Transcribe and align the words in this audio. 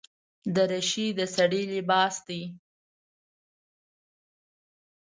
دریشي 0.55 1.07
د 1.17 1.19
سړي 1.35 1.63
لباس 1.73 2.15
دی. 2.27 2.41